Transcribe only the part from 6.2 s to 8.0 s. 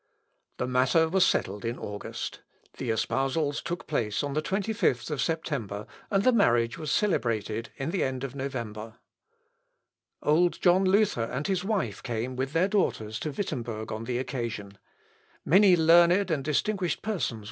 the marriage was celebrated in